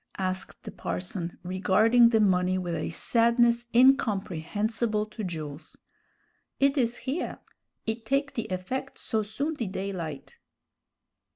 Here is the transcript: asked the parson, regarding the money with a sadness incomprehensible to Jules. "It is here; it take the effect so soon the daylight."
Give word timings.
asked 0.17 0.63
the 0.63 0.71
parson, 0.71 1.37
regarding 1.43 2.09
the 2.09 2.19
money 2.19 2.57
with 2.57 2.73
a 2.73 2.89
sadness 2.89 3.67
incomprehensible 3.71 5.05
to 5.05 5.23
Jules. 5.23 5.77
"It 6.59 6.75
is 6.75 6.97
here; 7.05 7.37
it 7.85 8.03
take 8.03 8.33
the 8.33 8.47
effect 8.47 8.97
so 8.97 9.21
soon 9.21 9.53
the 9.53 9.67
daylight." 9.67 10.39